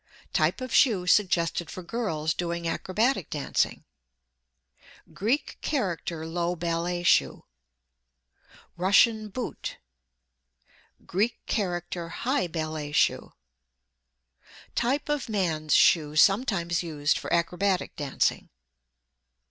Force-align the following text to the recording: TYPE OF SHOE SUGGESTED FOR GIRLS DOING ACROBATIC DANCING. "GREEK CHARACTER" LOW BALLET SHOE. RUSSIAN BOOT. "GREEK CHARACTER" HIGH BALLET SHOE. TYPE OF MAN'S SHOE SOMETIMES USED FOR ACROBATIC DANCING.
TYPE 0.33 0.61
OF 0.61 0.73
SHOE 0.73 1.05
SUGGESTED 1.05 1.69
FOR 1.69 1.83
GIRLS 1.83 2.33
DOING 2.33 2.67
ACROBATIC 2.67 3.29
DANCING. 3.29 3.83
"GREEK 5.13 5.59
CHARACTER" 5.61 6.25
LOW 6.25 6.55
BALLET 6.55 7.03
SHOE. 7.05 7.45
RUSSIAN 8.77 9.29
BOOT. 9.29 9.77
"GREEK 11.05 11.37
CHARACTER" 11.45 12.09
HIGH 12.25 12.47
BALLET 12.47 12.93
SHOE. 12.93 13.33
TYPE 14.73 15.07
OF 15.07 15.29
MAN'S 15.29 15.75
SHOE 15.75 16.15
SOMETIMES 16.15 16.81
USED 16.81 17.19
FOR 17.19 17.31
ACROBATIC 17.31 17.95
DANCING. 17.95 18.49